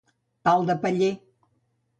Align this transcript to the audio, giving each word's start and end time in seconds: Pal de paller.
Pal 0.49 0.65
de 0.71 0.77
paller. 0.87 1.13